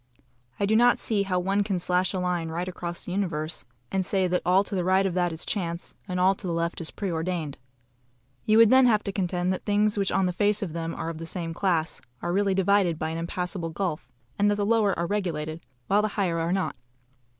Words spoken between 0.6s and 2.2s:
do not see how one can slash a